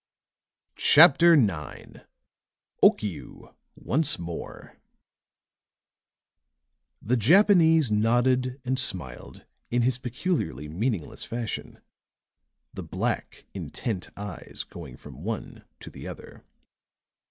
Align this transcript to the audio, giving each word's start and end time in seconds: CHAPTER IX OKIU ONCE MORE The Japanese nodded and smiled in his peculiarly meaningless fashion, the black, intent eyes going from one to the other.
CHAPTER 0.79 1.33
IX 1.35 1.99
OKIU 2.81 3.53
ONCE 3.75 4.17
MORE 4.17 4.77
The 6.99 7.15
Japanese 7.15 7.91
nodded 7.91 8.59
and 8.65 8.79
smiled 8.79 9.45
in 9.69 9.83
his 9.83 9.99
peculiarly 9.99 10.67
meaningless 10.67 11.23
fashion, 11.23 11.81
the 12.73 12.81
black, 12.81 13.45
intent 13.53 14.09
eyes 14.17 14.65
going 14.67 14.97
from 14.97 15.21
one 15.23 15.65
to 15.81 15.91
the 15.91 16.07
other. 16.07 16.45